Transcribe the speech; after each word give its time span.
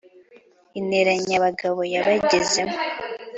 interanyabagabo 0.79 1.81
yabagezemo 1.93 2.77